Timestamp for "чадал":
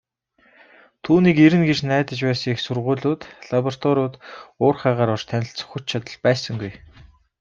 5.91-6.17